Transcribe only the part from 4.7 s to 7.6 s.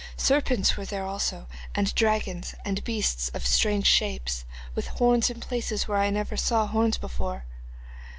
with horns in places where never saw I horns before.